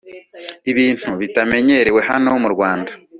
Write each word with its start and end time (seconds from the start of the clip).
ibintu 0.71 1.09
bitamenyerewe 1.21 1.99
hano 2.09 2.29
mu 2.43 2.49
Rwanda 2.55 2.91